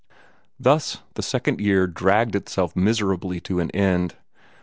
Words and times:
Thus 0.59 0.97
the 1.13 1.21
second 1.21 1.61
year 1.61 1.85
dragged 1.85 2.33
itself 2.35 2.75
miserably 2.75 3.39
to 3.41 3.59
an 3.59 3.69
end. 3.69 4.15